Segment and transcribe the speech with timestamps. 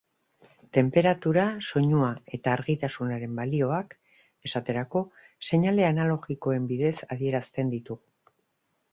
[0.75, 2.07] Tenperatura, soinua
[2.37, 3.93] eta argitasunaren balioak,
[4.49, 5.03] esaterako,
[5.49, 8.35] seinale analogikoen bidez adierazten ditugu.